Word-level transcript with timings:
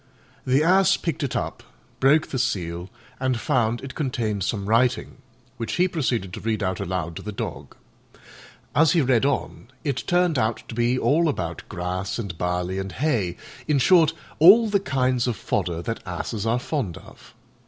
The 0.47 0.63
Ass 0.63 0.97
picked 0.97 1.21
it 1.21 1.35
up, 1.35 1.61
broke 1.99 2.29
the 2.29 2.39
seal, 2.39 2.89
and 3.19 3.39
found 3.39 3.81
it 3.83 3.93
contained 3.93 4.43
some 4.43 4.65
writing, 4.65 5.17
which 5.57 5.73
he 5.73 5.87
proceeded 5.87 6.33
to 6.33 6.39
read 6.41 6.63
out 6.63 6.79
aloud 6.79 7.15
to 7.17 7.21
the 7.21 7.31
Dog. 7.31 7.75
As 8.73 8.93
he 8.93 9.01
read 9.01 9.27
on 9.27 9.67
it 9.83 10.05
turned 10.07 10.39
out 10.39 10.63
to 10.69 10.73
be 10.73 10.97
all 10.97 11.29
about 11.29 11.61
grass 11.69 12.17
and 12.17 12.35
barley 12.35 12.79
and 12.79 12.93
hay 12.93 13.37
in 13.67 13.77
short, 13.77 14.13
all 14.39 14.67
the 14.69 14.79
kinds 14.79 15.27
of 15.27 15.35
fodder 15.35 15.83
that 15.83 16.01
Asses 16.03 16.47
are 16.47 16.57
fond 16.57 16.97
of. 16.97 17.35